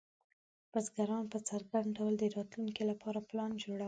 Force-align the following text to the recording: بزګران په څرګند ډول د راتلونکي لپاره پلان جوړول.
بزګران 0.71 1.25
په 1.33 1.39
څرګند 1.49 1.89
ډول 1.97 2.13
د 2.19 2.23
راتلونکي 2.37 2.83
لپاره 2.91 3.19
پلان 3.29 3.51
جوړول. 3.61 3.79